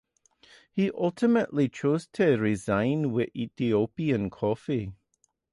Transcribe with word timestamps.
He 0.71 0.89
ultimately 0.93 1.69
chose 1.69 2.07
to 2.13 2.35
resign 2.39 3.11
with 3.11 3.29
Ethiopian 3.35 4.31
Coffee. 4.31 4.93